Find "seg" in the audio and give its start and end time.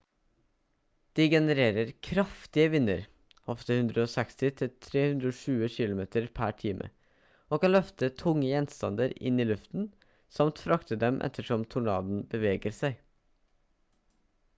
12.83-13.01